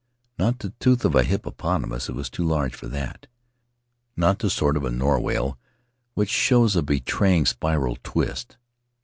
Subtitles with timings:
[0.39, 3.27] Not the tooth of a hippopotamus— it was too large for that;
[4.17, 5.59] not the sword of a narwhal,
[6.15, 8.57] which shows a betraying spiral twist.